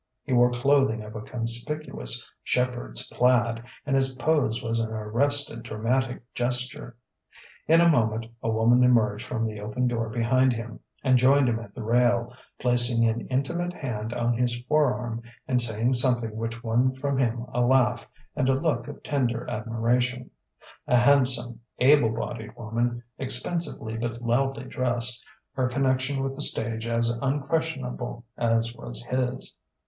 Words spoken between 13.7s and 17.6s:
hand on his forearm and saying something which won from him